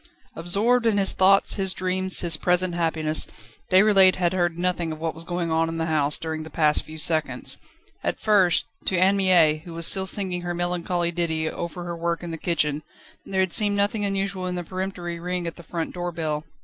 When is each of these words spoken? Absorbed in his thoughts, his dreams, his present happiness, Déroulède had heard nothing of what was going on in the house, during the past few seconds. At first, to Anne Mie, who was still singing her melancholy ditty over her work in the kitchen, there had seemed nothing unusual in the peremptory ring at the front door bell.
Absorbed 0.35 0.87
in 0.87 0.97
his 0.97 1.11
thoughts, 1.13 1.53
his 1.57 1.75
dreams, 1.75 2.21
his 2.21 2.35
present 2.35 2.73
happiness, 2.73 3.27
Déroulède 3.71 4.15
had 4.15 4.33
heard 4.33 4.57
nothing 4.57 4.91
of 4.91 4.97
what 4.99 5.13
was 5.13 5.23
going 5.23 5.51
on 5.51 5.69
in 5.69 5.77
the 5.77 5.85
house, 5.85 6.17
during 6.17 6.41
the 6.41 6.49
past 6.49 6.81
few 6.81 6.97
seconds. 6.97 7.59
At 8.03 8.19
first, 8.19 8.65
to 8.85 8.97
Anne 8.97 9.15
Mie, 9.15 9.61
who 9.63 9.75
was 9.75 9.85
still 9.85 10.07
singing 10.07 10.41
her 10.41 10.55
melancholy 10.55 11.11
ditty 11.11 11.47
over 11.47 11.83
her 11.83 11.95
work 11.95 12.23
in 12.23 12.31
the 12.31 12.39
kitchen, 12.39 12.81
there 13.27 13.41
had 13.41 13.53
seemed 13.53 13.77
nothing 13.77 14.03
unusual 14.03 14.47
in 14.47 14.55
the 14.55 14.63
peremptory 14.63 15.19
ring 15.19 15.45
at 15.45 15.55
the 15.55 15.61
front 15.61 15.93
door 15.93 16.11
bell. 16.11 16.45